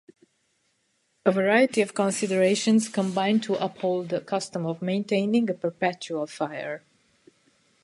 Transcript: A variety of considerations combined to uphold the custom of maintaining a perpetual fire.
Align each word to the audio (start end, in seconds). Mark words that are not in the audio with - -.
A 1.27 1.31
variety 1.31 1.79
of 1.83 1.93
considerations 1.93 2.89
combined 2.89 3.43
to 3.43 3.53
uphold 3.63 4.09
the 4.09 4.19
custom 4.19 4.65
of 4.65 4.81
maintaining 4.81 5.47
a 5.47 5.53
perpetual 5.53 6.25
fire. 6.25 6.81